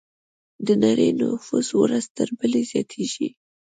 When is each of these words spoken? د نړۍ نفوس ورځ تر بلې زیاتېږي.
د 0.65 0.67
نړۍ 0.83 1.09
نفوس 1.21 1.67
ورځ 1.81 2.03
تر 2.17 2.27
بلې 2.39 2.61
زیاتېږي. 2.71 3.29